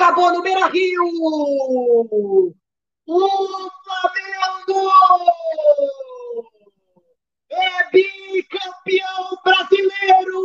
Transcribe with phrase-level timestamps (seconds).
[0.00, 1.04] acabou no Beira Rio!
[3.06, 3.28] O
[3.84, 4.90] Flamengo
[7.50, 10.40] é bicampeão brasileiro!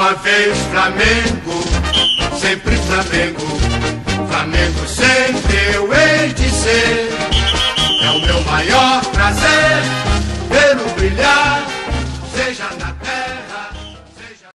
[0.00, 1.60] Uma vez Flamengo,
[2.40, 3.40] sempre Flamengo.
[4.30, 7.10] Flamengo sempre eu hei de ser.
[8.02, 9.82] É o meu maior prazer
[10.48, 11.66] vê-lo brilhar,
[12.34, 13.72] seja na terra,
[14.16, 14.48] seja.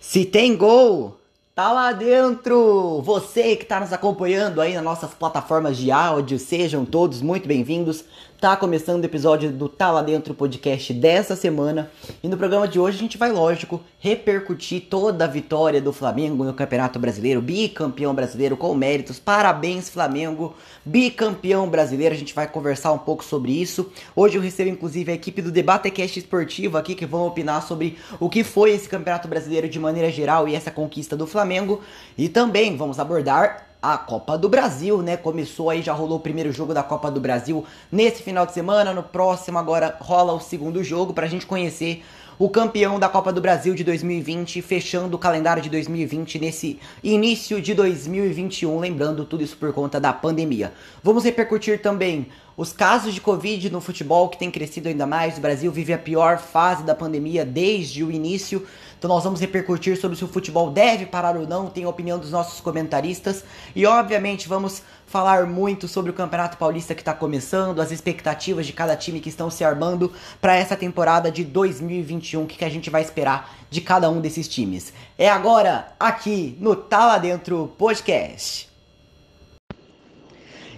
[0.00, 1.20] Se tem gol,
[1.54, 3.00] tá lá dentro!
[3.02, 8.04] Você que tá nos acompanhando aí nas nossas plataformas de áudio, sejam todos muito bem-vindos.
[8.44, 11.90] Tá começando o episódio do Tá Lá Dentro podcast dessa semana.
[12.22, 16.44] E no programa de hoje a gente vai, lógico, repercutir toda a vitória do Flamengo
[16.44, 19.18] no Campeonato Brasileiro, bicampeão brasileiro com méritos.
[19.18, 22.14] Parabéns, Flamengo, bicampeão brasileiro.
[22.14, 23.90] A gente vai conversar um pouco sobre isso.
[24.14, 28.28] Hoje eu recebo inclusive a equipe do Debatecast Esportivo aqui que vão opinar sobre o
[28.28, 31.80] que foi esse Campeonato Brasileiro de maneira geral e essa conquista do Flamengo.
[32.18, 35.14] E também vamos abordar a Copa do Brasil, né?
[35.14, 38.94] Começou aí, já rolou o primeiro jogo da Copa do Brasil nesse final de semana.
[38.94, 42.02] No próximo, agora rola o segundo jogo pra gente conhecer
[42.38, 47.60] o campeão da Copa do Brasil de 2020, fechando o calendário de 2020 nesse início
[47.60, 48.78] de 2021.
[48.78, 50.72] Lembrando tudo isso por conta da pandemia.
[51.02, 55.38] Vamos repercutir também os casos de Covid no futebol que tem crescido ainda mais.
[55.38, 58.66] O Brasil vive a pior fase da pandemia desde o início.
[58.98, 62.18] Então nós vamos repercutir sobre se o futebol deve parar ou não, tem a opinião
[62.18, 63.44] dos nossos comentaristas
[63.76, 64.82] e obviamente vamos
[65.14, 69.28] falar muito sobre o Campeonato Paulista que está começando, as expectativas de cada time que
[69.28, 73.54] estão se armando para essa temporada de 2021, o que, que a gente vai esperar
[73.70, 74.92] de cada um desses times.
[75.16, 78.68] É agora aqui no Tá Lá Dentro Podcast.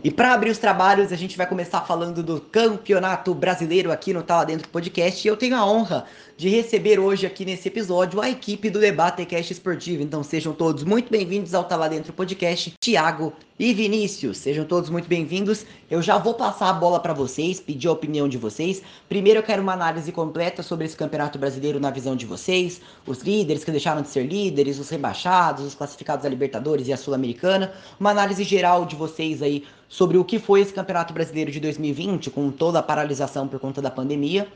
[0.05, 4.23] E para abrir os trabalhos, a gente vai começar falando do Campeonato Brasileiro aqui no
[4.23, 5.27] Tá Lá Dentro Podcast.
[5.27, 6.05] E eu tenho a honra
[6.37, 10.03] de receber hoje aqui nesse episódio a equipe do Debatecast Esportivo.
[10.03, 14.37] Então sejam todos muito bem-vindos ao Tá Lá Dentro Podcast, Thiago e Vinícius.
[14.39, 15.65] Sejam todos muito bem-vindos.
[15.91, 18.83] Eu já vou passar a bola para vocês, pedir a opinião de vocês.
[19.09, 23.21] Primeiro eu quero uma análise completa sobre esse Campeonato Brasileiro na visão de vocês, os
[23.21, 27.73] líderes que deixaram de ser líderes, os rebaixados, os classificados a Libertadores e a Sul-Americana.
[27.99, 32.31] Uma análise geral de vocês aí sobre o que foi esse Campeonato Brasileiro de 2020,
[32.31, 34.47] com toda a paralisação por conta da pandemia.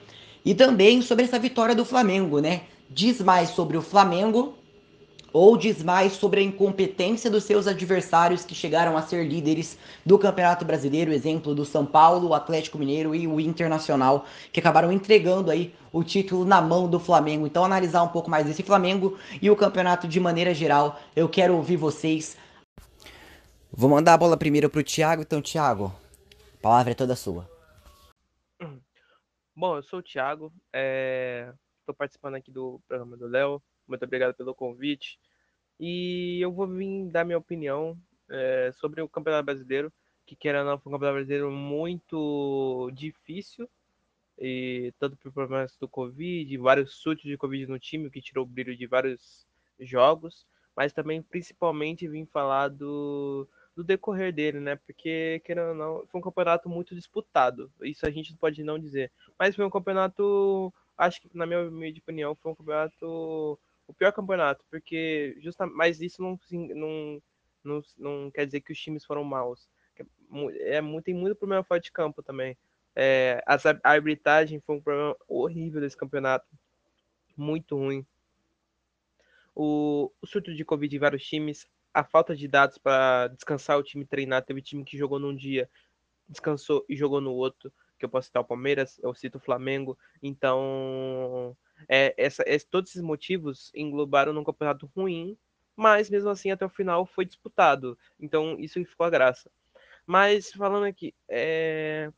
[0.45, 2.63] E também sobre essa vitória do Flamengo, né?
[2.89, 4.55] Diz mais sobre o Flamengo
[5.33, 10.19] ou diz mais sobre a incompetência dos seus adversários que chegaram a ser líderes do
[10.19, 15.51] Campeonato Brasileiro, exemplo do São Paulo, o Atlético Mineiro e o Internacional, que acabaram entregando
[15.51, 17.47] aí o título na mão do Flamengo.
[17.47, 21.01] Então analisar um pouco mais esse Flamengo e o campeonato de maneira geral.
[21.15, 22.37] Eu quero ouvir vocês.
[23.73, 25.93] Vou mandar a bola primeiro pro Thiago, então Thiago,
[26.59, 27.49] a palavra é toda sua.
[29.55, 31.53] Bom, eu sou o Thiago, estou é...
[31.97, 33.63] participando aqui do programa do Léo.
[33.91, 35.19] Muito obrigado pelo convite.
[35.79, 37.99] E eu vou vir dar minha opinião
[38.31, 39.93] é, sobre o Campeonato Brasileiro,
[40.25, 43.69] que queira ou não, foi um Campeonato Brasileiro muito difícil,
[44.39, 48.49] e tanto por problemas do Covid, vários surtos de Covid no time, que tirou o
[48.49, 49.47] brilho de vários
[49.79, 50.47] jogos,
[50.77, 54.77] mas também principalmente vim falar do, do decorrer dele, né?
[54.77, 57.71] Porque, querendo ou não, foi um campeonato muito disputado.
[57.83, 59.11] Isso a gente pode não dizer.
[59.39, 61.61] Mas foi um campeonato, acho que, na minha
[61.99, 63.59] opinião, foi um campeonato.
[63.91, 67.23] O pior campeonato, porque justamente, mas isso não, não,
[67.65, 69.69] não, não quer dizer que os times foram maus.
[70.61, 72.57] É, muito, tem muito problema fora de campo também.
[72.95, 76.47] É, a arbitragem foi um problema horrível desse campeonato.
[77.37, 78.07] Muito ruim.
[79.57, 83.83] O, o surto de Covid em vários times, a falta de dados para descansar o
[83.83, 84.45] time treinar.
[84.45, 85.69] Teve time que jogou num dia,
[86.29, 87.73] descansou e jogou no outro.
[87.99, 89.99] Que eu posso citar o Palmeiras, eu cito o Flamengo.
[90.23, 91.57] Então,
[91.89, 95.37] é, essa, é, todos esses motivos englobaram num campeonato ruim,
[95.77, 97.97] mas mesmo assim até o final foi disputado.
[98.19, 99.51] Então, isso ficou a graça.
[100.07, 102.13] Mas falando aqui, é,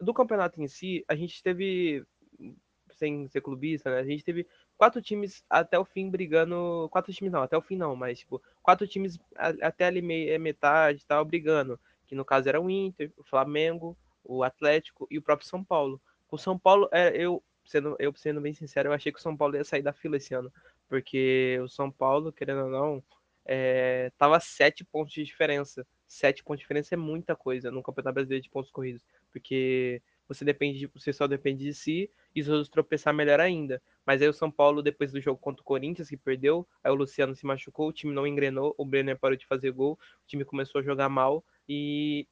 [0.00, 2.04] do campeonato em si, a gente teve,
[2.90, 4.46] sem ser clubista, né, a gente teve
[4.76, 6.88] quatro times até o fim brigando.
[6.90, 11.04] Quatro times não, até o fim não, mas tipo, quatro times até ali meia, metade
[11.06, 11.78] tal, brigando.
[12.06, 16.00] Que no caso era o Inter, o Flamengo, o Atlético e o próprio São Paulo.
[16.30, 19.36] O São Paulo, é, eu, sendo, eu sendo bem sincero, eu achei que o São
[19.36, 20.52] Paulo ia sair da fila esse ano.
[20.88, 23.02] Porque o São Paulo, querendo ou não,
[23.44, 25.86] é, tava sete pontos de diferença.
[26.06, 29.02] Sete pontos de diferença é muita coisa no Campeonato Brasileiro de pontos corridos.
[29.32, 33.82] Porque você depende, de, você só depende de si e os outros tropeçar melhor ainda.
[34.06, 36.94] Mas aí o São Paulo, depois do jogo contra o Corinthians, que perdeu, aí o
[36.94, 40.44] Luciano se machucou, o time não engrenou, o Brenner parou de fazer gol, o time
[40.44, 42.26] começou a jogar mal e,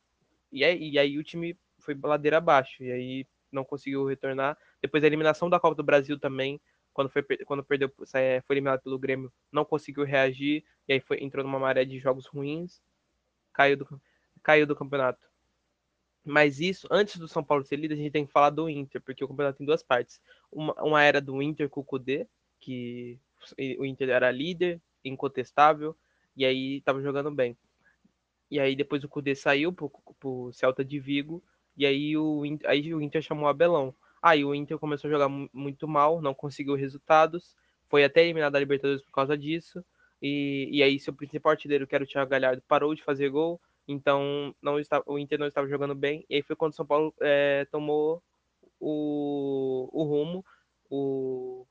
[0.51, 4.57] e, aí, e aí o time foi ladeira abaixo, e aí não conseguiu retornar.
[4.81, 6.61] Depois da eliminação da Copa do Brasil também,
[6.93, 11.45] quando foi quando perdeu, foi eliminado pelo Grêmio, não conseguiu reagir, e aí foi, entrou
[11.45, 12.81] numa maré de jogos ruins,
[13.53, 14.03] caiu do,
[14.43, 15.31] caiu do campeonato.
[16.25, 19.01] Mas isso, antes do São Paulo ser líder, a gente tem que falar do Inter,
[19.01, 20.21] porque o campeonato tem duas partes.
[20.53, 22.27] Uma, uma era do Inter com o Kudê,
[22.61, 23.19] que
[23.79, 25.97] o Inter era líder, incontestável,
[26.37, 27.57] e aí estava jogando bem.
[28.51, 31.43] E aí depois o Kudê saiu pro, pro Celta de Vigo,
[31.81, 33.95] e aí o, aí o Inter chamou o Abelão.
[34.21, 37.57] Aí o Inter começou a jogar muito mal, não conseguiu resultados,
[37.89, 39.83] foi até eliminado da Libertadores por causa disso.
[40.21, 43.59] E, e aí seu principal artilheiro, que era o Thiago Galhardo, parou de fazer gol,
[43.89, 46.23] então não estava, o Inter não estava jogando bem.
[46.29, 48.23] E aí foi quando o São Paulo é, tomou
[48.79, 50.45] o, o rumo,
[50.91, 51.67] o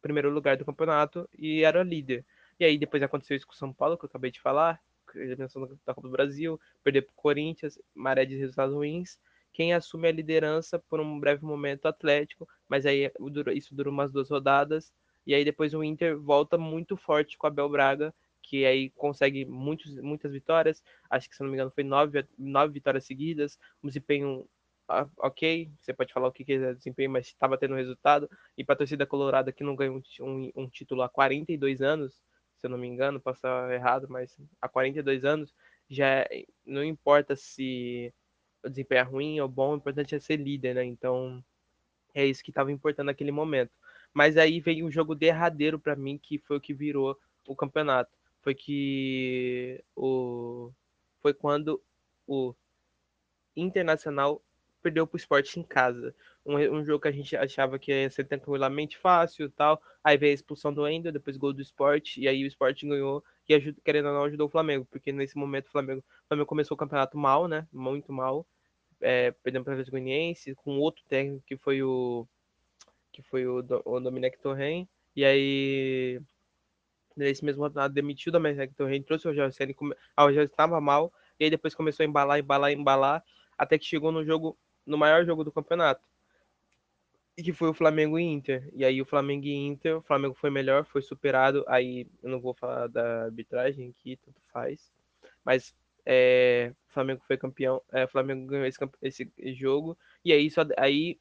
[0.00, 2.24] primeiro lugar do campeonato e era líder.
[2.58, 4.80] E aí depois aconteceu isso com o São Paulo, que eu acabei de falar,
[5.14, 9.18] eliminação da Copa do Brasil, perder para o Corinthians, maré de resultados ruins.
[9.52, 13.10] Quem assume a liderança por um breve momento Atlético, mas aí
[13.54, 14.92] isso dura umas duas rodadas.
[15.26, 19.44] E aí depois o Inter volta muito forte com a Bel Braga que aí consegue
[19.44, 20.82] muitos, muitas vitórias.
[21.08, 23.58] Acho que, se não me engano, foi nove, nove vitórias seguidas.
[23.82, 24.46] Um desempenho
[25.16, 28.28] ok, você pode falar o que é desempenho, mas estava tendo resultado.
[28.58, 32.20] E para a torcida colorada, que não ganhou um, um, título há 42 anos,
[32.58, 35.54] se eu não me engano, posso errado, mas há 42 anos,
[35.88, 38.12] já é, não importa se
[38.64, 40.84] o desempenho é ruim ou bom, o importante é ser líder, né?
[40.84, 41.44] Então,
[42.14, 43.72] é isso que estava importando naquele momento.
[44.14, 48.16] Mas aí veio um jogo derradeiro para mim, que foi o que virou o campeonato
[48.42, 50.70] foi que o
[51.22, 51.80] foi quando
[52.26, 52.54] o
[53.56, 54.42] Internacional
[54.82, 56.14] perdeu para o esporte em casa.
[56.44, 59.80] Um, um, jogo que a gente achava que ia ser tranquilamente fácil e tal.
[60.02, 63.22] Aí veio a expulsão do Ender, depois gol do esporte, e aí o esporte ganhou
[63.48, 66.74] e querendo ou não ajudou o Flamengo, porque nesse momento o Flamengo, o Flamengo começou
[66.74, 67.68] o campeonato mal, né?
[67.72, 68.46] Muito mal.
[69.02, 72.26] É, para o Goianiense, com outro técnico que foi o
[73.12, 74.88] que foi o, o Dominic Torren.
[75.14, 76.20] E aí
[77.16, 79.74] nesse mesmo rodado demitiu da Mercedes Torrent, trouxe o Rogério Senna,
[80.16, 83.24] a Rogério estava mal, e aí depois começou a embalar, embalar, embalar,
[83.56, 84.56] até que chegou no jogo,
[84.86, 86.02] no maior jogo do campeonato,
[87.36, 88.68] e que foi o Flamengo e Inter.
[88.74, 92.40] E aí o Flamengo e Inter, o Flamengo foi melhor, foi superado, aí eu não
[92.40, 94.92] vou falar da arbitragem aqui, tanto faz,
[95.44, 95.74] mas
[96.06, 101.18] é, o Flamengo foi campeão, é, Flamengo ganhou esse, esse jogo, e aí, só, aí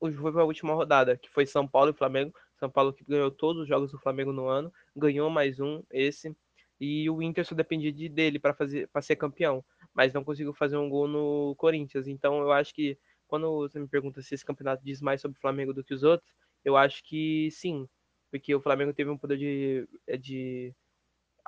[0.00, 3.62] foi a última rodada, que foi São Paulo e Flamengo, são Paulo que ganhou todos
[3.62, 6.34] os jogos do Flamengo no ano, ganhou mais um, esse,
[6.80, 10.54] e o Inter só dependia de, dele para fazer para ser campeão, mas não conseguiu
[10.54, 12.06] fazer um gol no Corinthians.
[12.06, 15.40] Então eu acho que quando você me pergunta se esse campeonato diz mais sobre o
[15.40, 16.30] Flamengo do que os outros,
[16.64, 17.88] eu acho que sim,
[18.30, 20.74] porque o Flamengo teve um poder de, é, de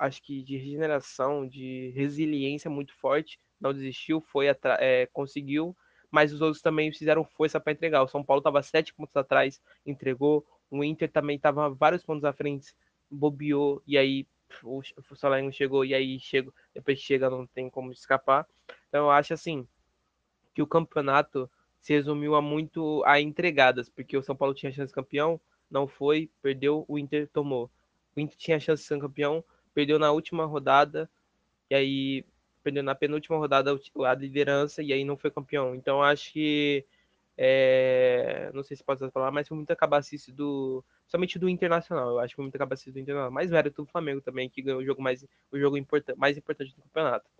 [0.01, 4.47] acho que de regeneração, de resiliência muito forte, não desistiu, foi
[4.79, 5.77] é, conseguiu,
[6.11, 8.03] mas os outros também fizeram força para entregar.
[8.03, 10.45] O São Paulo estava sete pontos atrás, entregou.
[10.71, 12.75] O Inter também estava vários pontos à frente,
[13.11, 14.27] bobeou, e aí
[14.63, 18.47] o, o Salerno chegou, e aí chega, depois chega, não tem como escapar.
[18.89, 19.69] Então eu acho assim
[20.55, 21.51] que o campeonato
[21.81, 25.87] se resumiu a muito a entregadas, porque o São Paulo tinha chance de campeão, não
[25.87, 27.71] foi, perdeu, o Inter tomou.
[28.17, 29.45] O Inter tinha chance de ser campeão,
[29.75, 31.09] perdeu na última rodada,
[31.71, 32.25] e aí
[32.63, 35.75] perdeu na penúltima rodada a liderança, e aí não foi campeão.
[35.75, 36.85] Então acho que
[37.43, 40.85] é, não sei se pode falar, mas foi muita cabacice do.
[41.07, 42.11] Somente do Internacional.
[42.11, 43.33] Eu acho que foi muita cabacice do Internacional.
[43.33, 46.75] Mais mérito do Flamengo também, que ganhou o jogo mais, o jogo important, mais importante
[46.75, 47.31] do campeonato.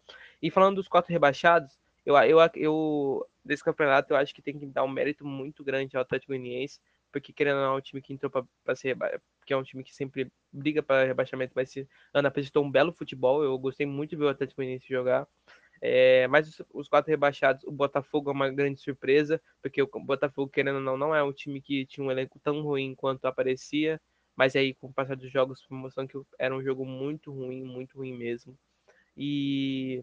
[0.41, 4.65] E falando dos quatro rebaixados, eu, eu, eu desse campeonato eu acho que tem que
[4.65, 6.81] dar um mérito muito grande ao Atlético Goianiense,
[7.13, 8.97] porque querendo ou não, é um time que entrou para ser
[9.47, 12.93] que é um time que sempre briga para rebaixamento, mas esse ano apresentou um belo
[12.93, 13.43] futebol.
[13.43, 15.27] Eu gostei muito de ver o Atlético Goianiense jogar.
[15.83, 20.51] É, mas os, os, quatro rebaixados, o Botafogo é uma grande surpresa, porque o Botafogo,
[20.51, 24.01] querendo ou não, não é um time que tinha um elenco tão ruim quanto aparecia,
[24.37, 27.65] mas aí com o passar dos jogos foi mostrando que era um jogo muito ruim,
[27.65, 28.57] muito ruim mesmo.
[29.17, 30.03] E,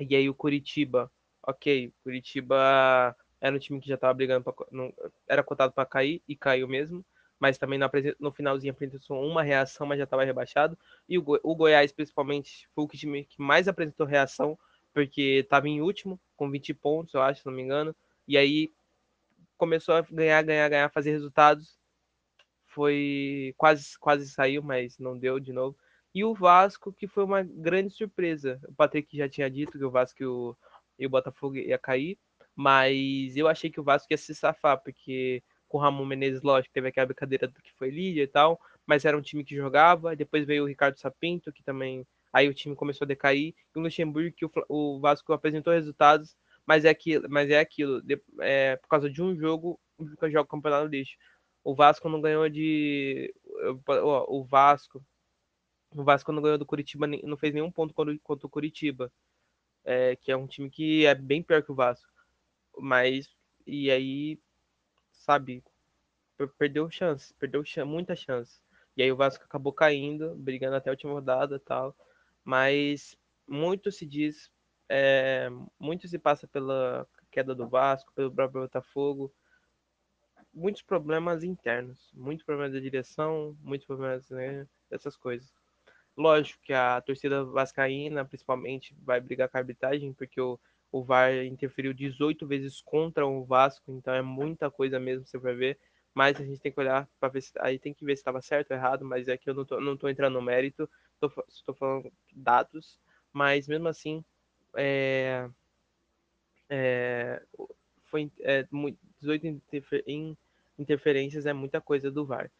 [0.00, 1.10] e aí o Curitiba,
[1.46, 4.94] ok, Curitiba era um time que já estava brigando, pra, não,
[5.28, 7.04] era cotado para cair e caiu mesmo,
[7.40, 10.78] mas também no, no finalzinho apresentou uma reação, mas já estava rebaixado.
[11.08, 14.56] E o, o, Goiás, principalmente, foi o time que mais apresentou reação,
[14.94, 17.94] porque estava em último, com 20 pontos, eu acho, se não me engano.
[18.28, 18.70] E aí
[19.58, 21.76] começou a ganhar, ganhar, ganhar, fazer resultados.
[22.66, 25.76] Foi quase, quase saiu, mas não deu de novo.
[26.14, 28.60] E o Vasco, que foi uma grande surpresa.
[28.68, 30.56] O Patrick já tinha dito que o Vasco e o,
[30.96, 32.16] e o Botafogo ia cair.
[32.54, 35.42] Mas eu achei que o Vasco ia se safar, porque
[35.72, 39.06] com o Ramon Menezes, lógico, teve aquela brincadeira do que foi líder e tal, mas
[39.06, 40.14] era um time que jogava.
[40.14, 42.06] Depois veio o Ricardo Sapinto, que também.
[42.32, 43.54] Aí o time começou a decair.
[43.74, 48.02] E o Luxemburgo, que o, o Vasco apresentou resultados, mas é aquilo, mas é aquilo.
[48.02, 51.16] De, é, por causa de um jogo, que joga o campeonato lixo.
[51.64, 53.32] O Vasco não ganhou de.
[54.28, 55.02] O Vasco.
[55.94, 59.10] O Vasco não ganhou do Curitiba, não fez nenhum ponto contra o Curitiba.
[59.84, 62.11] É, que é um time que é bem pior que o Vasco.
[62.78, 63.28] Mas.
[63.66, 64.38] E aí.
[65.12, 65.62] Sabe?
[66.58, 67.34] Perdeu chance.
[67.34, 68.60] Perdeu muita chance.
[68.96, 71.96] E aí o Vasco acabou caindo, brigando até a última rodada tal.
[72.44, 74.50] Mas muito se diz.
[74.88, 75.48] É,
[75.78, 79.32] muito se passa pela queda do Vasco, pelo próprio Botafogo
[80.52, 85.52] muitos problemas internos, muitos problemas da direção, muitos problemas né, dessas coisas.
[86.16, 90.60] Lógico que a torcida vascaína, principalmente, vai brigar com a arbitragem, porque o,
[90.92, 95.54] o VAR interferiu 18 vezes contra o Vasco, então é muita coisa mesmo, você vai
[95.54, 95.78] ver.
[96.14, 98.42] Mas a gente tem que olhar para ver se aí tem que ver se estava
[98.42, 100.88] certo ou errado, mas é que eu não tô, não tô entrando no mérito,
[101.48, 103.00] estou falando dados,
[103.32, 104.22] mas mesmo assim
[104.76, 105.48] é,
[106.68, 107.42] é,
[108.04, 108.66] foi é,
[109.18, 110.04] 18 interfer,
[110.78, 112.50] interferências é muita coisa do VAR.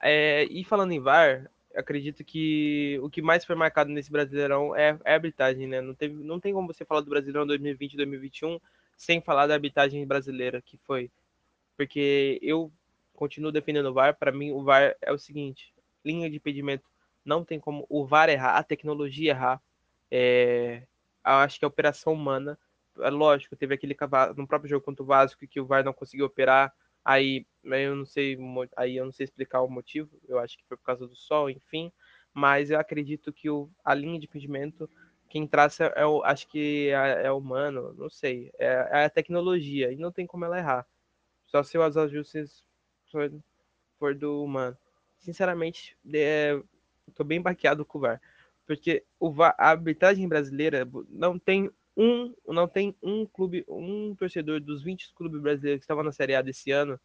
[0.00, 4.98] É, e falando em VAR, acredito que o que mais foi marcado nesse Brasileirão é,
[5.04, 5.80] é a arbitragem, né?
[5.80, 8.58] Não, teve, não tem como você falar do Brasileirão 2020 2021
[8.96, 11.10] sem falar da arbitragem brasileira, que foi.
[11.76, 12.72] Porque eu
[13.14, 14.16] continuo defendendo o VAR.
[14.16, 15.72] Para mim, o VAR é o seguinte:
[16.04, 16.84] linha de impedimento
[17.24, 19.62] não tem como o VAR errar, a tecnologia errar.
[20.10, 20.82] É,
[21.22, 22.58] acho que a operação humana.
[23.00, 23.96] É lógico, teve aquele
[24.36, 26.74] no próprio jogo contra o Vasco que o VAR não conseguiu operar
[27.08, 28.36] Aí, eu não sei,
[28.76, 30.20] aí eu não sei explicar o motivo.
[30.28, 31.90] Eu acho que foi por causa do sol, enfim.
[32.34, 34.90] Mas eu acredito que o, a linha de impedimento,
[35.26, 38.52] quem traça é o, acho que é, é humano, não sei.
[38.58, 40.86] É, é, a tecnologia e não tem como ela errar.
[41.46, 42.62] Só se os ajustes
[43.10, 43.32] for,
[43.98, 44.76] for do humano.
[45.18, 46.60] Sinceramente, é,
[47.14, 48.20] tô bem baqueado com o VAR,
[48.66, 54.60] porque o VAR, a arbitragem brasileira não tem um, não tem um clube, um torcedor
[54.60, 56.98] dos 20 clubes brasileiros que estavam na Série A desse ano.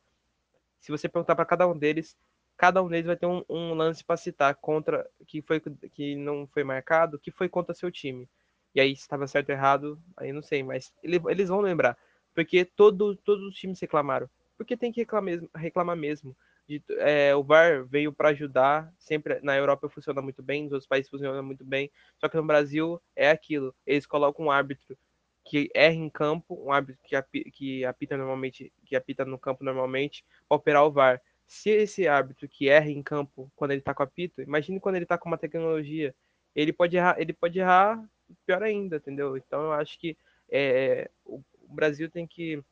[0.80, 2.16] Se você perguntar para cada um deles,
[2.56, 6.46] cada um deles vai ter um, um lance para citar contra que foi que não
[6.46, 8.30] foi marcado, que foi contra seu time.
[8.76, 11.98] E aí se estava certo ou errado, aí não sei, mas ele, eles vão lembrar,
[12.34, 16.36] porque todo, todos os times reclamaram, porque tem que reclamar, reclamar mesmo
[16.68, 18.92] de, é, o VAR veio para ajudar.
[18.98, 21.92] Sempre na Europa funciona muito bem, nos outros países funciona muito bem.
[22.20, 24.98] Só que no Brasil é aquilo: eles colocam um árbitro
[25.46, 29.64] que erra em campo, um árbitro que apita, que apita normalmente, que apita no campo
[29.64, 31.22] normalmente, para operar o VAR.
[31.46, 35.06] Se esse árbitro que erra em campo quando ele está com apito, imagine quando ele
[35.06, 36.16] está com uma tecnologia,
[36.56, 38.04] ele pode errar, ele pode errar
[38.46, 39.38] pior ainda, entendeu?
[39.38, 40.18] Então eu acho que
[40.50, 42.64] é, o Brasil tem que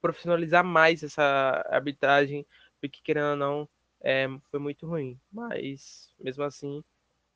[0.00, 2.46] profissionalizar mais essa arbitragem,
[2.88, 3.68] porque querendo ou não,
[4.00, 5.18] é, foi muito ruim.
[5.32, 6.82] Mas, mesmo assim,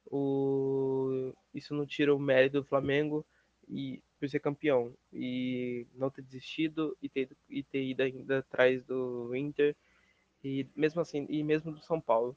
[0.07, 1.33] o...
[1.55, 3.25] isso não tira o mérito do Flamengo
[3.69, 4.95] e por ser campeão.
[5.13, 9.75] E não ter desistido e ter, e ter ido ainda atrás do Inter.
[10.45, 12.37] E mesmo assim, e mesmo do São Paulo.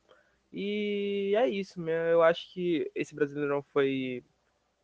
[0.52, 2.12] E é isso, né?
[2.12, 4.24] eu acho que esse Brasileirão foi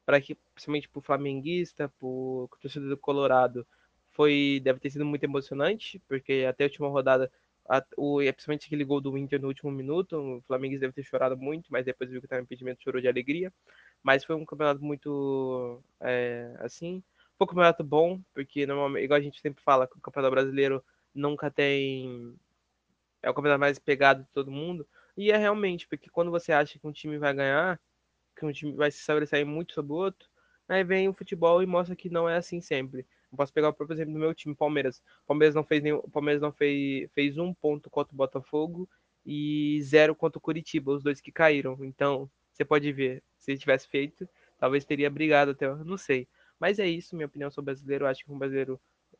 [0.05, 3.67] para que principalmente para o flamenguista, para o torcedor do Colorado,
[4.11, 7.31] foi deve ter sido muito emocionante, porque até a última rodada
[7.69, 11.37] a, o, principalmente aquele gol do Inter no último minuto, o Flamengo deve ter chorado
[11.37, 13.51] muito, mas depois viu que estava impedimento, chorou de alegria.
[14.03, 17.03] Mas foi um campeonato muito, é, assim,
[17.37, 20.83] foi um campeonato bom, porque normalmente, igual a gente sempre fala, o campeonato brasileiro
[21.13, 22.35] nunca tem,
[23.21, 26.79] é o campeonato mais pegado de todo mundo, e é realmente, porque quando você acha
[26.79, 27.79] que um time vai ganhar,
[28.37, 30.29] que um time vai se sobressair muito sobre o outro,
[30.67, 33.05] aí vem o futebol e mostra que não é assim sempre.
[33.31, 35.01] Eu posso pegar o próprio exemplo do meu time, Palmeiras.
[35.25, 38.89] Palmeiras não fez nenhum, Palmeiras não fez, fez um ponto contra o Botafogo
[39.25, 41.77] e zero contra o Curitiba, os dois que caíram.
[41.83, 46.27] Então, você pode ver, se ele tivesse feito, talvez teria brigado até, não sei.
[46.59, 48.05] Mas é isso, minha opinião sobre o brasileiro.
[48.05, 48.79] Eu acho que um brasileiro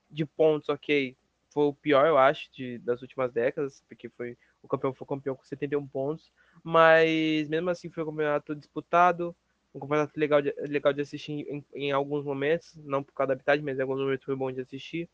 [0.10, 1.16] de pontos, ok,
[1.50, 5.36] foi o pior, eu acho, de, das últimas décadas, porque foi o campeão foi campeão
[5.36, 6.32] com 71 pontos,
[6.64, 9.36] mas mesmo assim foi um campeonato disputado,
[9.74, 13.34] um campeonato legal de, legal de assistir em, em, alguns momentos, não por causa da
[13.34, 15.10] habitat, mas em alguns momentos foi bom de assistir.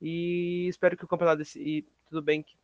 [0.00, 2.56] E espero que o campeonato desse, e tudo bem que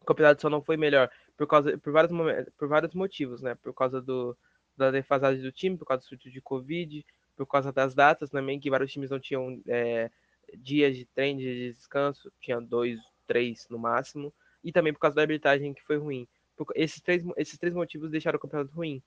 [0.00, 3.54] o campeonato só não foi melhor por causa por vários momentos, por vários motivos, né?
[3.54, 4.36] Por causa do
[4.76, 7.04] da defasagem do time, por causa do surto de Covid,
[7.36, 10.08] por causa das datas também, que vários times não tinham é,
[10.56, 15.22] dias de treino, de descanso, tinha dois, três no máximo, e também por causa da
[15.22, 16.28] arbitragem que foi ruim.
[16.56, 19.02] Por, esses, três, esses três motivos deixaram o campeonato ruim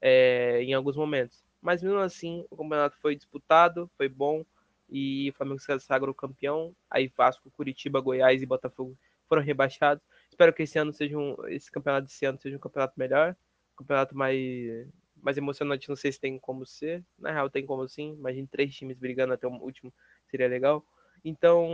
[0.00, 1.44] é, em alguns momentos.
[1.60, 4.44] Mas mesmo assim, o campeonato foi disputado, foi bom
[4.88, 6.74] e o Flamengo se sagrou campeão.
[6.90, 8.96] Aí Vasco, Curitiba, Goiás e Botafogo
[9.28, 10.02] foram rebaixados.
[10.28, 13.36] Espero que esse ano seja um, esse campeonato desse ano seja um campeonato melhor,
[13.74, 14.88] um campeonato mais
[15.22, 17.04] mais emocionante, não sei se tem como ser.
[17.18, 19.92] Na real tem como sim, imagine três times brigando até o último,
[20.30, 20.84] seria legal.
[21.22, 21.68] Então,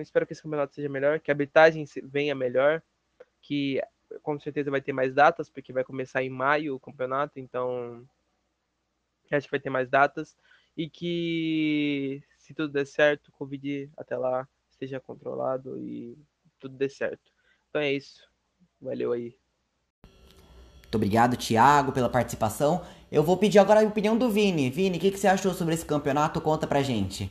[0.00, 2.82] espero que esse campeonato seja melhor, que a arbitragem venha melhor,
[3.40, 3.80] que
[4.22, 8.06] com certeza vai ter mais datas, porque vai começar em maio o campeonato, então
[9.30, 10.36] acho que vai ter mais datas.
[10.76, 16.16] E que se tudo der certo, o Covid até lá esteja controlado e
[16.58, 17.30] tudo dê certo.
[17.68, 18.28] Então é isso.
[18.80, 19.36] Valeu aí.
[20.04, 22.82] Muito obrigado, Thiago, pela participação.
[23.12, 24.70] Eu vou pedir agora a opinião do Vini.
[24.70, 26.40] Vini, o que, que você achou sobre esse campeonato?
[26.40, 27.30] Conta pra gente.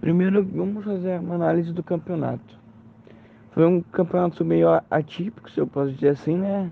[0.00, 2.59] Primeiro, vamos fazer uma análise do campeonato.
[3.52, 6.70] Foi um campeonato meio atípico, se eu posso dizer assim, né?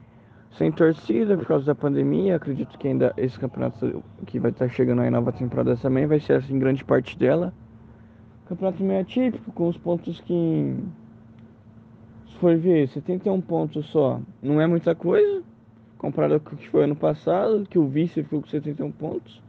[0.52, 2.36] Sem torcida por causa da pandemia.
[2.36, 6.34] Acredito que ainda esse campeonato que vai estar chegando aí nova temporada também vai ser
[6.34, 7.52] assim grande parte dela.
[8.48, 10.76] Campeonato meio atípico, com os pontos que.
[12.28, 15.42] Se for ver, 71 pontos só não é muita coisa,
[15.96, 19.42] comparado com o que foi ano passado, que o vice ficou com 71 pontos.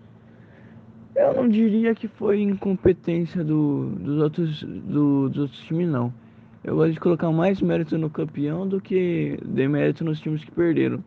[1.15, 6.13] Eu não diria que foi incompetência do, dos, outros, do, dos outros times, não.
[6.63, 11.03] Eu gosto de colocar mais mérito no campeão do que demérito nos times que perderam.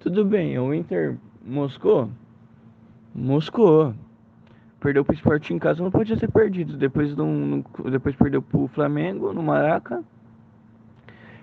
[0.00, 2.10] Tudo bem, o Inter moscou?
[3.14, 3.94] Moscou.
[4.80, 6.76] Perdeu pro Sport em casa, não podia ter perdido.
[6.76, 7.24] Depois, do,
[7.90, 10.02] depois perdeu pro Flamengo no Maraca.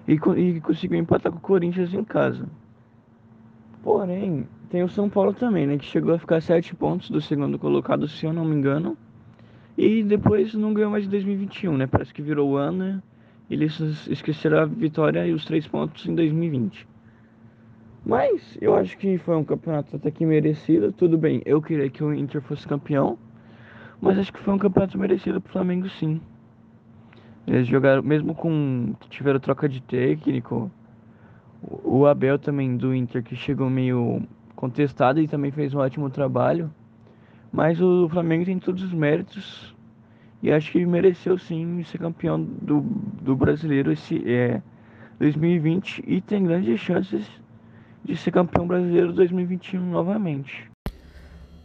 [0.07, 2.49] E, e conseguiu empatar com o Corinthians em casa.
[3.83, 5.77] Porém, tem o São Paulo também, né?
[5.77, 8.97] Que chegou a ficar 7 pontos do segundo colocado, se eu não me engano.
[9.77, 11.87] E depois não ganhou mais de 2021, né?
[11.87, 13.03] Parece que virou ano, né?
[13.49, 16.87] Eles esqueceram a vitória e os 3 pontos em 2020.
[18.05, 20.91] Mas eu acho que foi um campeonato até que merecido.
[20.91, 23.17] Tudo bem, eu queria que o Inter fosse campeão.
[23.99, 26.21] Mas acho que foi um campeonato merecido pro Flamengo sim.
[27.45, 28.93] Eles jogaram, mesmo com.
[29.09, 30.69] tiveram troca de técnico.
[31.61, 34.21] O Abel também do Inter que chegou meio
[34.55, 36.69] contestado e também fez um ótimo trabalho.
[37.51, 39.75] Mas o Flamengo tem todos os méritos
[40.41, 44.61] e acho que mereceu sim ser campeão do, do brasileiro esse é,
[45.19, 47.25] 2020 e tem grandes chances
[48.03, 50.69] de ser campeão brasileiro 2021 novamente.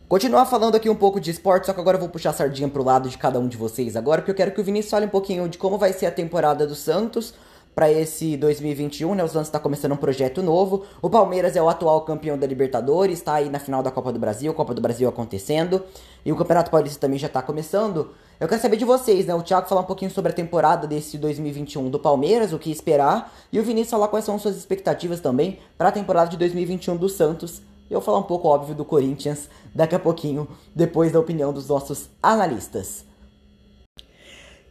[0.09, 2.69] Continuar falando aqui um pouco de esporte, só que agora eu vou puxar a sardinha
[2.69, 5.07] pro lado de cada um de vocês agora, porque eu quero que o Vinícius fale
[5.07, 7.35] um pouquinho de como vai ser a temporada do Santos,
[7.75, 9.25] para esse 2021, né?
[9.25, 10.85] O Santos está começando um projeto novo.
[11.01, 14.19] O Palmeiras é o atual campeão da Libertadores, está aí na final da Copa do
[14.19, 15.83] Brasil, Copa do Brasil acontecendo.
[16.25, 18.11] E o Campeonato Paulista também já está começando.
[18.39, 19.35] Eu quero saber de vocês, né?
[19.35, 23.33] O Thiago falar um pouquinho sobre a temporada desse 2021 do Palmeiras, o que esperar.
[23.53, 27.09] E o Vinícius falar quais são suas expectativas também para a temporada de 2021 do
[27.09, 27.63] Santos.
[27.91, 32.09] Eu falar um pouco, óbvio, do Corinthians daqui a pouquinho, depois da opinião dos nossos
[32.23, 33.05] analistas.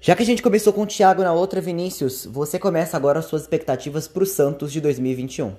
[0.04, 3.26] Já que a gente começou com o Thiago na outra, Vinícius, você começa agora as
[3.26, 5.54] suas expectativas para o Santos de 2021.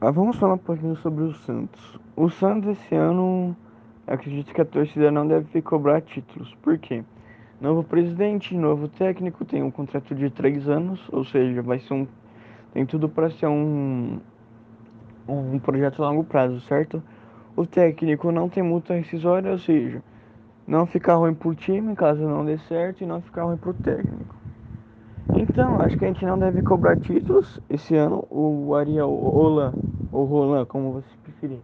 [0.00, 2.00] Ah, vamos falar um pouquinho sobre o Santos.
[2.16, 3.54] O Santos esse ano,
[4.06, 6.54] acredito que a torcida não deve cobrar títulos.
[6.62, 7.04] Por quê?
[7.60, 12.06] Novo presidente, novo técnico, tem um contrato de três anos, ou seja, vai ser um.
[12.72, 14.18] Tem tudo para ser um,
[15.28, 17.02] um projeto a longo prazo, certo?
[17.54, 20.02] O técnico não tem multa rescisória, ou seja,
[20.66, 24.34] não ficar ruim pro time caso não dê certo e não ficar ruim pro técnico.
[25.34, 28.26] Então, acho que a gente não deve cobrar títulos esse ano.
[28.30, 29.74] O Ariel Roland,
[30.12, 31.60] ou Roland, como você preferir.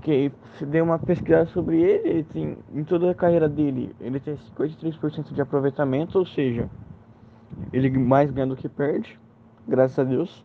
[0.00, 4.36] Que dei uma pesquisa sobre ele, ele tem, em toda a carreira dele, ele tem
[4.56, 6.68] 53% de aproveitamento, ou seja,
[7.72, 9.18] ele mais ganha do que perde,
[9.68, 10.44] graças a Deus.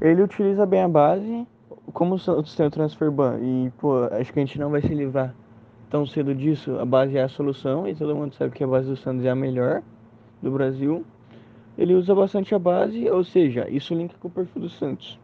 [0.00, 1.46] Ele utiliza bem a base,
[1.92, 4.82] como o Santos tem o transfer ban, e pô, acho que a gente não vai
[4.82, 5.34] se livrar
[5.90, 8.88] tão cedo disso, a base é a solução e todo mundo sabe que a base
[8.88, 9.82] do Santos é a melhor
[10.42, 11.04] do Brasil.
[11.78, 15.18] Ele usa bastante a base, ou seja, isso linka com o perfil do Santos.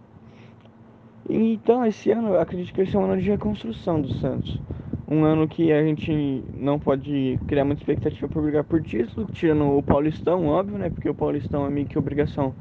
[1.29, 4.61] Então, esse ano, acredito que esse é um ano de reconstrução do Santos.
[5.09, 9.77] Um ano que a gente não pode criar muita expectativa por brigar por título, tirando
[9.77, 10.91] o Paulistão, óbvio, né?
[10.91, 12.55] Porque o Paulistão é meio que obrigação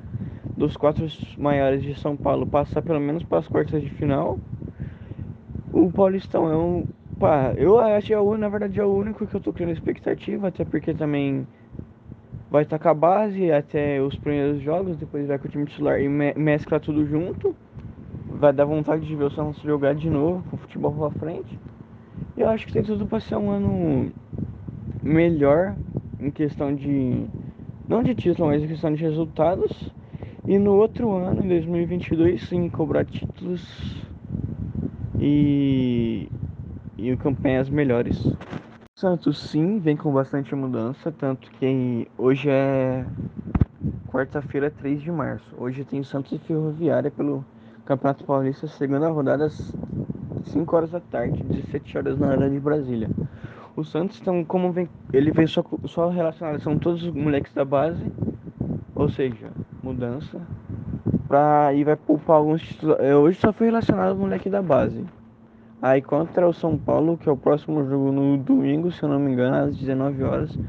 [0.55, 1.05] dos quatro
[1.37, 4.39] maiores de São Paulo passar pelo menos para as quartas de final.
[5.73, 6.85] O Paulistão é um,
[7.21, 10.65] Pá, eu acho, é na verdade, é o único que eu tô criando expectativa, até
[10.65, 11.47] porque também
[12.49, 16.01] vai estar com a base até os primeiros jogos, depois vai com o time titular
[16.01, 17.57] e me mescla tudo junto.
[18.27, 21.59] Vai dar vontade de ver o Santos jogar de novo, com o futebol pra frente.
[22.37, 24.13] E eu acho que tem tudo pra ser um ano
[25.03, 25.79] melhor
[26.19, 27.29] em questão de.
[27.87, 29.93] Não de título, mas em questão de resultados.
[30.47, 33.63] E no outro ano, em 2022, sim, cobrar títulos.
[35.17, 36.31] E
[37.01, 38.23] e campanhas melhores.
[38.95, 43.03] Santos sim, vem com bastante mudança, tanto que hoje é
[44.07, 45.55] quarta-feira, 3 de março.
[45.57, 47.43] Hoje tem Santos e Ferroviária pelo
[47.85, 49.73] Campeonato Paulista, segunda rodada, às
[50.45, 53.09] 5 horas da tarde, 17 horas na hora de Brasília.
[53.75, 57.65] O Santos, então, como vem, ele vem só, só relacionado, são todos os moleques da
[57.65, 58.05] base,
[58.93, 59.49] ou seja,
[59.81, 60.39] mudança.
[61.27, 62.77] Pra, e vai poupar alguns.
[62.99, 65.03] É, hoje só foi relacionado o moleque da base.
[65.81, 69.19] Aí contra o São Paulo, que é o próximo jogo no domingo, se eu não
[69.19, 70.59] me engano, às 19 horas.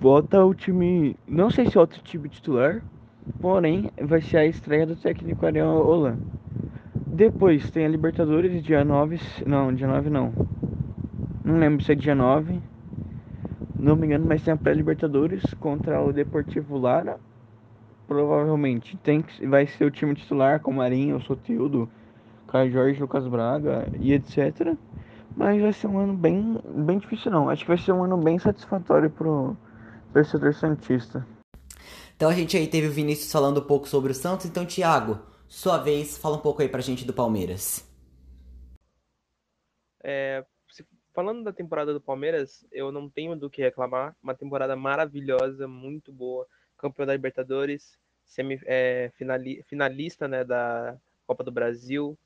[0.00, 1.16] Volta o time.
[1.28, 2.82] Não sei se é outro time titular.
[3.40, 6.18] Porém, vai ser a estreia do técnico Ariel Holan.
[7.06, 9.20] Depois tem a Libertadores dia 9.
[9.46, 10.32] Não, dia 9 não.
[11.44, 12.60] Não lembro se é dia 9.
[13.78, 17.20] Não me engano, mas tem a pré-Libertadores contra o Deportivo Lara.
[18.08, 21.88] Provavelmente tem vai ser o time titular com Marinho, Sotildo,
[22.52, 24.76] Caio Jorge, Lucas Braga e etc.
[25.34, 27.48] Mas vai ser um ano bem, bem difícil não.
[27.48, 29.56] Acho que vai ser um ano bem satisfatório pro
[30.12, 31.26] torcedor santista.
[32.14, 35.18] Então a gente aí teve o Vinícius falando um pouco sobre o Santos, então Thiago,
[35.48, 37.90] sua vez, fala um pouco aí pra gente do Palmeiras.
[40.04, 40.44] É,
[41.14, 44.14] falando da temporada do Palmeiras, eu não tenho do que reclamar.
[44.22, 46.46] Uma temporada maravilhosa, muito boa.
[46.76, 52.18] Campeão da Libertadores, semi, é, finali, finalista né, da Copa do Brasil,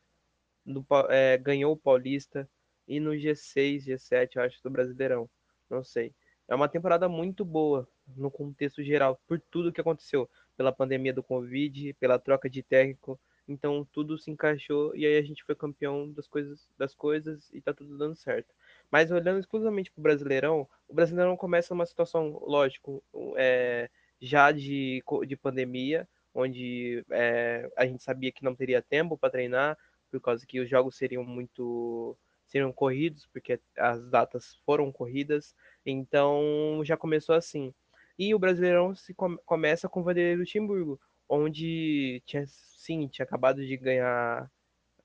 [0.66, 2.48] no, é, ganhou o Paulista
[2.86, 5.28] e no G6, G7, eu acho, do Brasileirão.
[5.70, 6.12] Não sei.
[6.48, 11.22] É uma temporada muito boa no contexto geral, por tudo que aconteceu, pela pandemia do
[11.22, 13.18] Covid, pela troca de técnico.
[13.48, 17.60] Então tudo se encaixou e aí a gente foi campeão das coisas, das coisas e
[17.60, 18.52] tá tudo dando certo.
[18.90, 23.02] Mas olhando exclusivamente para o Brasileirão, o Brasileirão começa numa situação, lógico,
[23.36, 23.88] é,
[24.20, 29.78] já de, de pandemia, onde é, a gente sabia que não teria tempo para treinar,
[30.10, 32.16] por causa que os jogos seriam muito
[32.46, 37.74] seriam corridos, porque as datas foram corridas, então já começou assim.
[38.18, 43.64] E o Brasileirão se com, começa com o Vanderlei Luxemburgo, onde tinha sim, tinha acabado
[43.66, 44.50] de ganhar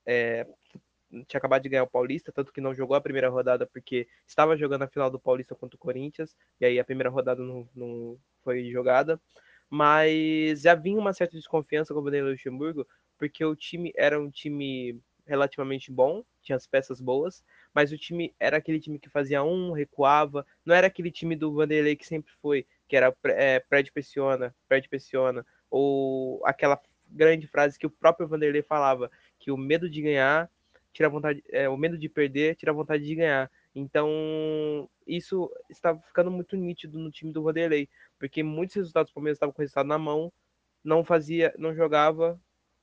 [0.05, 0.45] é,
[1.27, 4.55] tinha acabado de ganhar o Paulista, tanto que não jogou a primeira rodada porque estava
[4.55, 8.17] jogando a final do Paulista contra o Corinthians, e aí a primeira rodada não, não
[8.43, 9.19] foi jogada.
[9.69, 12.85] Mas já vinha uma certa desconfiança com o Vanderlei Luxemburgo,
[13.21, 18.34] porque o time era um time relativamente bom, tinha as peças boas, mas o time
[18.39, 22.34] era aquele time que fazia um, recuava, não era aquele time do Vanderlei que sempre
[22.41, 28.27] foi, que era é, pré pressiona, pré pressiona, ou aquela grande frase que o próprio
[28.27, 30.49] Vanderlei falava, que o medo de ganhar
[30.91, 33.51] tira vontade, é, o medo de perder tira vontade de ganhar.
[33.75, 39.36] Então, isso estava ficando muito nítido no time do Vanderlei, porque muitos resultados do Palmeiras
[39.36, 40.34] estavam com o resultado na mão,
[40.84, 42.41] não fazia, não jogava,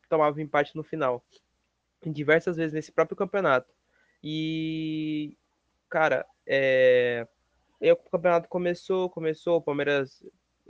[0.09, 1.25] tomava empate no final.
[2.05, 3.73] Diversas vezes nesse próprio campeonato.
[4.23, 5.37] E,
[5.88, 7.27] cara, é...
[7.81, 10.23] E o campeonato começou, começou, o Palmeiras,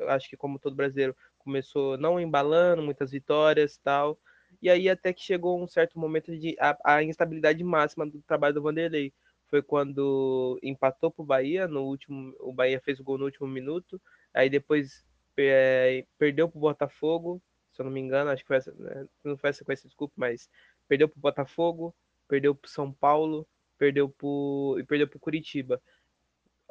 [0.09, 4.19] acho que como todo brasileiro, começou não embalando, muitas vitórias tal.
[4.61, 8.55] E aí até que chegou um certo momento de a, a instabilidade máxima do trabalho
[8.55, 9.13] do Vanderlei.
[9.47, 14.01] Foi quando empatou pro Bahia no último, o Bahia fez o gol no último minuto,
[14.35, 15.03] aí depois
[15.39, 17.41] é, perdeu pro Botafogo,
[17.79, 19.07] se eu não me engano, acho que foi essa, né?
[19.23, 20.51] não foi essa sequência, desculpa, mas
[20.89, 21.95] perdeu pro Botafogo,
[22.27, 23.47] perdeu pro São Paulo,
[23.79, 25.81] perdeu pro e perdeu pro Curitiba.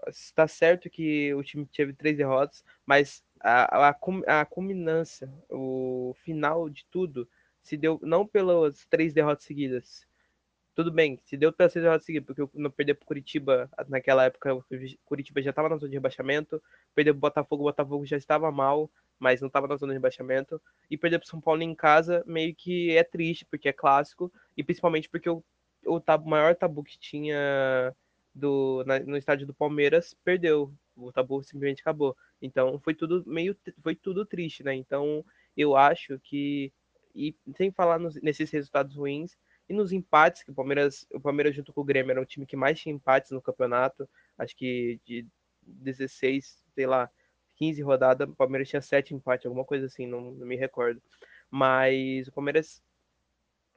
[0.08, 3.96] Está certo que o time teve três derrotas, mas a, a,
[4.42, 7.28] a culminância, o final de tudo,
[7.64, 10.06] se deu não pelas três derrotas seguidas.
[10.76, 14.54] Tudo bem, se deu pelas três derrotas seguidas, porque não perder pro Curitiba naquela época,
[14.56, 14.64] o
[15.06, 16.62] Curitiba já estava na zona de rebaixamento,
[16.94, 20.62] perdeu pro Botafogo, o Botafogo já estava mal, mas não estava na zona de rebaixamento.
[20.90, 24.64] E perder para São Paulo em casa meio que é triste, porque é clássico, e
[24.64, 25.44] principalmente porque o,
[25.86, 27.94] o tabu, maior tabu que tinha
[28.34, 30.72] do, na, no estádio do Palmeiras perdeu.
[30.96, 32.16] O tabu simplesmente acabou.
[32.42, 34.74] Então foi tudo meio foi tudo triste, né?
[34.74, 35.24] Então
[35.56, 36.72] eu acho que
[37.16, 39.36] e sem falar nos, nesses resultados ruins
[39.68, 42.46] e nos empates que o Palmeiras, o Palmeiras junto com o Grêmio era o time
[42.46, 45.28] que mais tinha empates no campeonato, acho que de
[45.64, 47.10] 16, sei lá,
[47.58, 51.02] 15 rodadas, o Palmeiras tinha 7 empates, alguma coisa assim, não, não me recordo.
[51.50, 52.82] Mas o Palmeiras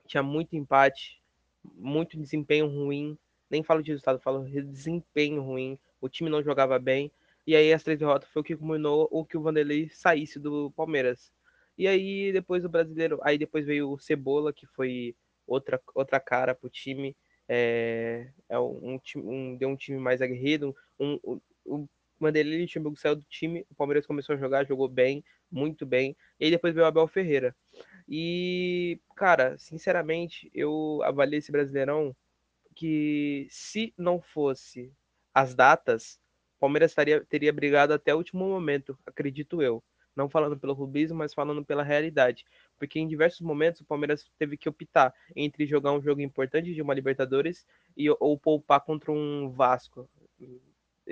[0.06, 1.22] tinha muito empate,
[1.64, 3.18] muito desempenho ruim.
[3.50, 5.78] Nem falo de resultado, falo de desempenho ruim.
[6.00, 7.10] O time não jogava bem.
[7.46, 10.70] E aí as três derrotas foi o que culminou o que o Vanderlei saísse do
[10.72, 11.32] Palmeiras.
[11.76, 15.16] E aí depois o brasileiro, aí depois veio o Cebola, que foi
[15.46, 17.16] outra, outra cara pro time.
[17.48, 20.76] É, é um, um, deu um time mais aguerrido.
[20.98, 21.88] Um, um, um
[22.20, 26.16] Vanderlei Luxemburgo saiu do time, o Palmeiras começou a jogar, jogou bem, muito bem.
[26.38, 27.56] E aí depois veio o Abel Ferreira.
[28.08, 32.14] E, cara, sinceramente, eu avaliei esse Brasileirão
[32.74, 34.92] que se não fosse
[35.34, 36.20] as datas,
[36.56, 39.82] o Palmeiras estaria, teria brigado até o último momento, acredito eu.
[40.14, 42.44] Não falando pelo rubismo, mas falando pela realidade.
[42.78, 46.82] Porque em diversos momentos o Palmeiras teve que optar entre jogar um jogo importante de
[46.82, 47.64] uma Libertadores
[47.96, 50.08] e, ou poupar contra um Vasco.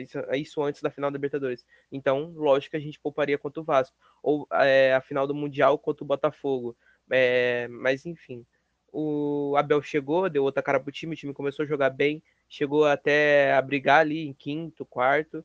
[0.00, 1.64] Isso, isso antes da final da Libertadores.
[1.90, 3.96] Então, lógico que a gente pouparia contra o Vasco.
[4.22, 6.76] Ou é, a final do Mundial contra o Botafogo.
[7.10, 8.44] É, mas enfim.
[8.92, 12.86] O Abel chegou, deu outra cara pro time, o time começou a jogar bem, chegou
[12.86, 15.44] até a brigar ali em quinto, quarto.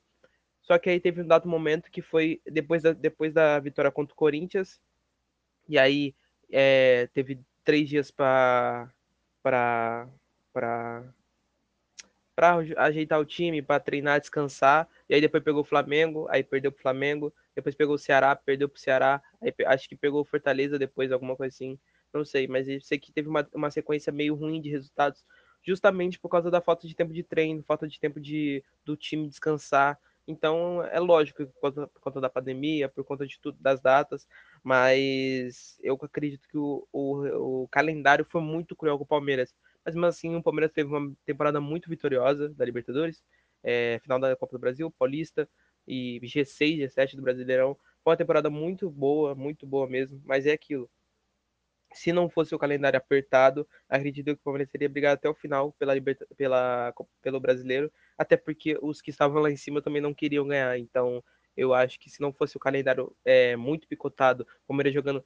[0.61, 4.13] Só que aí teve um dado momento que foi depois da, depois da vitória contra
[4.13, 4.79] o Corinthians.
[5.67, 6.15] E aí
[6.51, 8.89] é, teve três dias para
[9.41, 10.07] para
[12.35, 14.87] para ajeitar o time, para treinar, descansar.
[15.09, 18.67] E aí depois pegou o Flamengo, aí perdeu pro Flamengo, depois pegou o Ceará, perdeu
[18.67, 21.77] pro Ceará, aí acho que pegou o Fortaleza depois, alguma coisa assim.
[22.13, 25.25] Não sei, mas eu sei que teve uma, uma sequência meio ruim de resultados,
[25.63, 29.27] justamente por causa da falta de tempo de treino, falta de tempo de, do time
[29.27, 29.99] descansar.
[30.27, 34.27] Então, é lógico, por conta, por conta da pandemia, por conta de tudo, das datas,
[34.63, 39.53] mas eu acredito que o, o, o calendário foi muito cruel com o Palmeiras
[39.85, 43.23] mas mesmo assim o Palmeiras teve uma temporada muito vitoriosa da Libertadores,
[43.63, 45.47] é, final da Copa do Brasil, Paulista
[45.87, 47.77] e G6, G7 do Brasileirão.
[48.03, 50.89] Foi uma temporada muito boa, muito boa mesmo, mas é aquilo.
[51.93, 55.71] Se não fosse o calendário apertado, acredito que o Palmeiras teria brigado até o final
[55.73, 55.93] pela,
[56.35, 56.93] pela...
[57.21, 60.77] pelo brasileiro, até porque os que estavam lá em cima também não queriam ganhar.
[60.79, 61.23] Então,
[61.55, 65.23] eu acho que se não fosse o calendário é, muito picotado, o Palmeiras jogando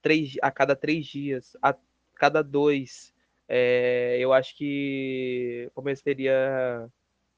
[0.00, 1.74] três, a cada três dias, a
[2.14, 3.13] cada dois,
[3.48, 6.90] é, eu acho que o Palmeiras teria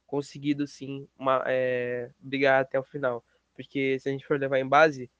[0.06, 3.24] conseguido sim uma, é, brigar até o final.
[3.54, 5.10] Porque se a gente for levar em base,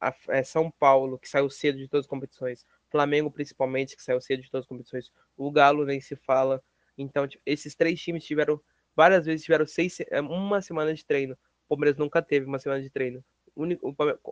[0.00, 4.20] a, é São Paulo, que saiu cedo de todas as competições, Flamengo principalmente, que saiu
[4.20, 6.62] cedo de todas as competições, o Galo nem se fala.
[6.98, 8.60] Então, tipo, esses três times tiveram,
[8.94, 11.34] várias vezes tiveram seis, é, uma semana de treino.
[11.66, 13.24] O Palmeiras nunca teve uma semana de treino.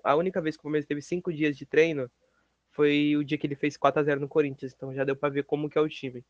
[0.04, 2.10] A única vez que o Palmeiras teve cinco dias de treino
[2.78, 5.30] foi o dia que ele fez 4 a 0 no Corinthians, então já deu para
[5.30, 6.24] ver como que é o time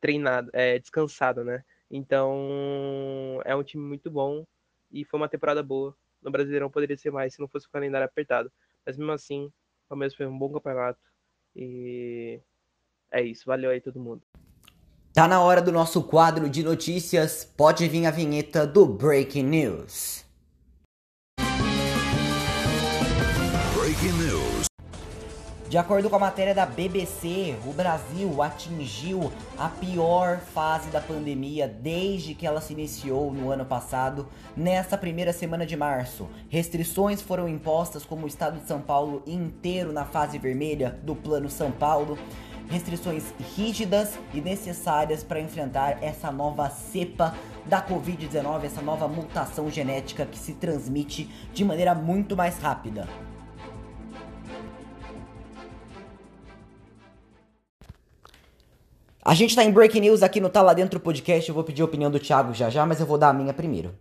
[0.00, 1.62] treinado, é, descansado, né?
[1.90, 4.46] Então é um time muito bom
[4.90, 5.94] e foi uma temporada boa.
[6.22, 8.50] No Brasileirão poderia ser mais se não fosse o calendário apertado,
[8.86, 9.52] mas mesmo assim, o
[9.90, 10.98] Palmeiras foi um bom campeonato
[11.54, 12.40] e
[13.12, 13.44] é isso.
[13.44, 14.22] Valeu aí todo mundo.
[15.12, 17.44] Tá na hora do nosso quadro de notícias.
[17.44, 20.24] Pode vir a vinheta do Breaking News.
[25.70, 31.68] De acordo com a matéria da BBC, o Brasil atingiu a pior fase da pandemia
[31.68, 36.28] desde que ela se iniciou no ano passado, nessa primeira semana de março.
[36.48, 41.48] Restrições foram impostas como o estado de São Paulo inteiro na fase vermelha do Plano
[41.48, 42.18] São Paulo.
[42.68, 47.32] Restrições rígidas e necessárias para enfrentar essa nova cepa
[47.66, 53.06] da Covid-19, essa nova mutação genética que se transmite de maneira muito mais rápida.
[59.22, 61.46] A gente tá em Breaking News aqui no Tá Lá Dentro Podcast.
[61.46, 63.52] Eu vou pedir a opinião do Thiago já já, mas eu vou dar a minha
[63.52, 63.94] primeiro.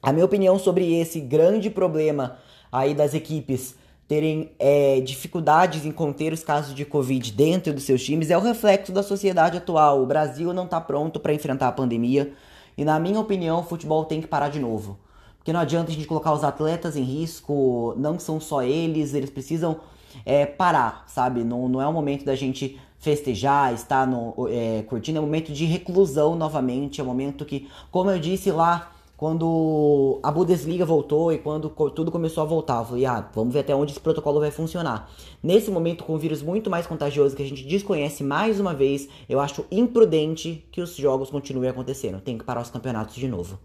[0.00, 2.38] A minha opinião sobre esse grande problema
[2.70, 3.74] aí das equipes
[4.06, 8.40] terem é, dificuldades em conter os casos de Covid dentro dos seus times é o
[8.40, 10.00] reflexo da sociedade atual.
[10.00, 12.32] O Brasil não tá pronto para enfrentar a pandemia
[12.76, 15.00] e, na minha opinião, o futebol tem que parar de novo.
[15.36, 19.30] Porque não adianta a gente colocar os atletas em risco, não são só eles, eles
[19.30, 19.80] precisam
[20.24, 21.42] é, parar, sabe?
[21.42, 25.52] Não, não é o momento da gente festejar, estar no, é, curtindo, é um momento
[25.52, 31.32] de reclusão novamente, é um momento que, como eu disse lá, quando a Bundesliga voltou
[31.32, 34.38] e quando tudo começou a voltar, eu falei, ah, vamos ver até onde esse protocolo
[34.38, 35.10] vai funcionar.
[35.42, 39.08] Nesse momento, com um vírus muito mais contagioso que a gente desconhece mais uma vez,
[39.28, 42.20] eu acho imprudente que os jogos continuem acontecendo.
[42.20, 43.58] Tem que parar os campeonatos de novo.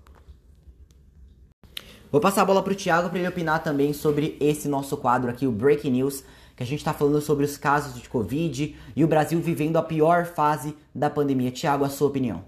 [2.11, 5.45] Vou passar a bola pro Thiago para ele opinar também sobre esse nosso quadro aqui,
[5.45, 6.23] o Breaking News
[6.55, 9.83] que a gente está falando sobre os casos de Covid e o Brasil vivendo a
[9.83, 11.51] pior fase da pandemia.
[11.51, 12.45] Tiago, a sua opinião?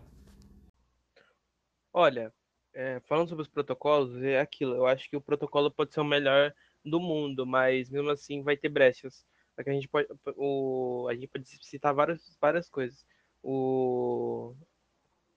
[1.92, 2.32] Olha,
[2.74, 4.76] é, falando sobre os protocolos, é aquilo.
[4.76, 8.56] Eu acho que o protocolo pode ser o melhor do mundo, mas mesmo assim vai
[8.56, 9.26] ter brechas.
[9.58, 13.06] A gente pode, o, a gente pode citar várias, várias coisas.
[13.42, 14.54] O,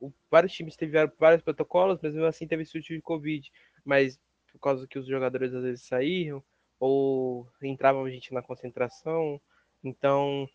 [0.01, 3.51] o, vários times tiveram vários protocolos, mas mesmo assim teve surto de Covid.
[3.85, 4.19] Mas
[4.51, 6.43] por causa que os jogadores às vezes saíram,
[6.79, 9.41] ou entrava gente na concentração.
[9.83, 10.49] Então,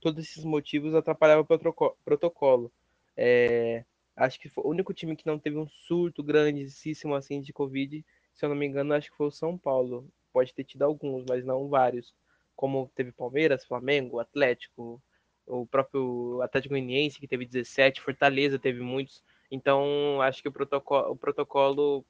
[0.00, 2.72] todos esses motivos atrapalhavam o protocolo.
[3.16, 3.84] É,
[4.16, 8.04] acho que foi o único time que não teve um surto grandíssimo assim de Covid,
[8.34, 10.08] se eu não me engano, acho que foi o São Paulo.
[10.32, 12.14] Pode ter tido alguns, mas não vários.
[12.56, 15.02] Como teve Palmeiras, Flamengo, Atlético,
[15.46, 19.22] o próprio Atlético Goianiense, que teve 17, Fortaleza teve muitos.
[19.50, 22.04] Então, acho que o protocolo, o protocolo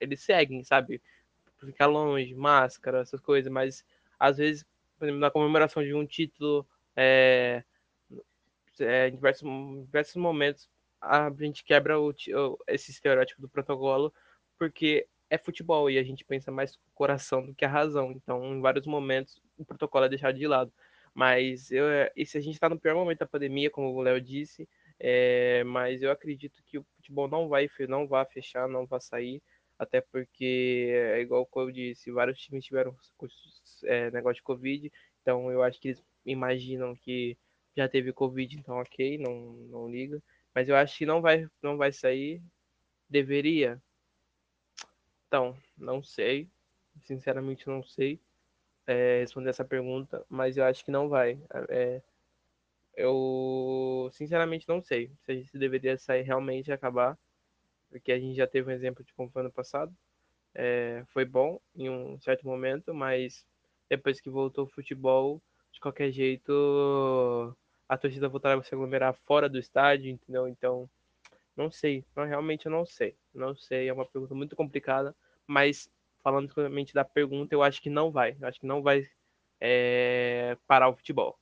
[0.00, 1.00] eles seguem, sabe?
[1.58, 3.84] Ficar longe, máscara, essas coisas, mas
[4.18, 4.64] às vezes,
[4.98, 6.66] por exemplo, na comemoração de um título,
[6.96, 7.62] é,
[8.80, 9.48] é, em diversos,
[9.84, 10.68] diversos momentos,
[11.00, 12.14] a gente quebra o,
[12.66, 14.12] esse estereótipo do protocolo,
[14.58, 18.10] porque é futebol e a gente pensa mais com o coração do que a razão.
[18.12, 20.72] Então, em vários momentos, o protocolo é deixado de lado.
[21.14, 21.84] Mas eu,
[22.16, 24.68] e se a gente está no pior momento da pandemia, como o Léo disse,
[25.00, 29.42] é, mas eu acredito que o futebol não vai, não vai fechar, não vai sair,
[29.78, 32.96] até porque é igual eu disse, vários times tiveram
[33.84, 37.36] é, negócio de Covid, então eu acho que eles imaginam que
[37.76, 40.22] já teve Covid, então ok, não, não liga.
[40.54, 42.42] Mas eu acho que não vai, não vai sair.
[43.08, 43.80] Deveria?
[45.26, 46.48] Então, não sei.
[47.04, 48.20] Sinceramente, não sei
[48.88, 51.40] é, responder essa pergunta, mas eu acho que não vai.
[51.68, 52.02] É,
[52.96, 55.12] eu, sinceramente, não sei
[55.46, 57.16] se deveria sair realmente e acabar,
[57.90, 59.94] porque a gente já teve um exemplo de como foi ano passado.
[60.54, 63.44] É, foi bom em um certo momento, mas
[63.88, 65.40] depois que voltou o futebol,
[65.72, 67.56] de qualquer jeito,
[67.88, 70.48] a torcida voltará a se aglomerar fora do estádio, entendeu?
[70.48, 70.88] Então,
[71.56, 73.16] não sei, não, realmente eu não sei.
[73.34, 75.14] Não sei, é uma pergunta muito complicada,
[75.46, 75.90] mas
[76.22, 78.36] falando exclusivamente da pergunta, eu acho que não vai.
[78.40, 79.08] Eu acho que não vai
[79.60, 81.38] é, parar o futebol.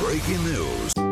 [0.00, 1.05] Breaking News.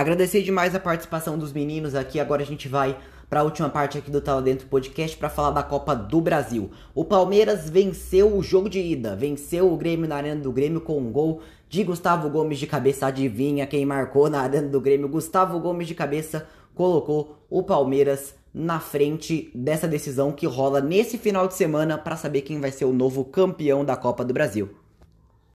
[0.00, 2.18] Agradecer demais a participação dos meninos aqui.
[2.18, 2.96] Agora a gente vai
[3.28, 6.70] para a última parte aqui do Tala Dentro Podcast para falar da Copa do Brasil.
[6.94, 10.96] O Palmeiras venceu o jogo de ida, venceu o Grêmio na Arena do Grêmio com
[10.98, 13.08] um gol de Gustavo Gomes de cabeça.
[13.08, 15.06] Adivinha quem marcou na Arena do Grêmio?
[15.06, 21.46] Gustavo Gomes de cabeça colocou o Palmeiras na frente dessa decisão que rola nesse final
[21.46, 24.79] de semana para saber quem vai ser o novo campeão da Copa do Brasil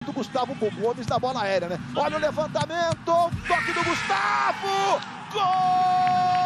[0.04, 1.80] do Gustavo Gomes na bola aérea, né?
[1.96, 5.02] Olha o levantamento, toque do Gustavo!
[5.32, 6.43] Gol!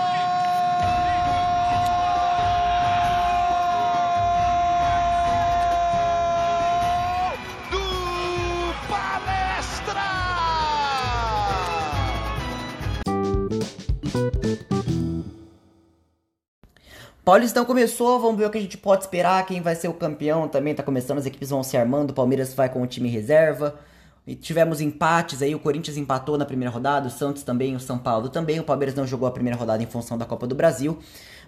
[17.27, 20.47] Paulistão começou, vamos ver o que a gente pode esperar, quem vai ser o campeão
[20.47, 23.77] também tá começando, as equipes vão se armando, o Palmeiras vai com o time reserva.
[24.25, 27.97] E tivemos empates aí, o Corinthians empatou na primeira rodada, o Santos também, o São
[27.97, 30.99] Paulo também, o Palmeiras não jogou a primeira rodada em função da Copa do Brasil,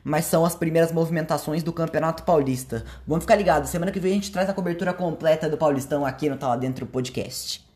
[0.04, 2.84] mas são as primeiras movimentações do Campeonato Paulista.
[3.08, 6.28] Vamos ficar ligados, semana que vem a gente traz a cobertura completa do Paulistão aqui
[6.28, 7.69] no Tá Lá Dentro Podcast.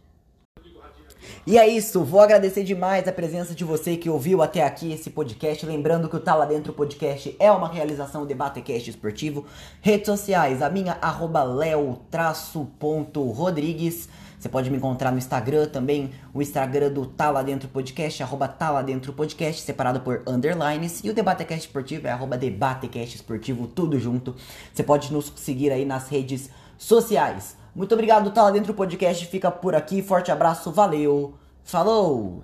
[1.46, 5.10] E é isso, vou agradecer demais a presença de você que ouviu até aqui esse
[5.10, 5.66] podcast.
[5.66, 9.46] Lembrando que o Tá Lá Dentro Podcast é uma realização Debatecast Esportivo.
[9.82, 14.10] Redes sociais, a minha arroba leo-rodrigues.
[14.44, 18.46] Você pode me encontrar no Instagram também, o Instagram do Tá Lá Dentro Podcast, arroba
[18.46, 21.02] Tá Lá Dentro Podcast, separado por underlines.
[21.02, 24.36] E o Debatecast Esportivo é arroba Debatecast Esportivo, tudo junto.
[24.74, 27.63] Você pode nos seguir aí nas redes sociais.
[27.76, 29.26] Muito obrigado, tá lá dentro do podcast.
[29.26, 30.02] Fica por aqui.
[30.02, 31.36] Forte abraço, valeu.
[31.64, 32.42] Falou!